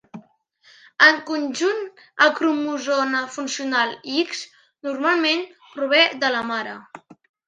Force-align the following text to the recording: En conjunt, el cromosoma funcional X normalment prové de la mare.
En 1.07 1.17
conjunt, 1.25 1.83
el 2.25 2.31
cromosoma 2.39 3.21
funcional 3.35 3.93
X 4.23 4.41
normalment 4.89 5.45
prové 5.75 6.01
de 6.25 6.33
la 6.37 6.41
mare. 6.53 6.75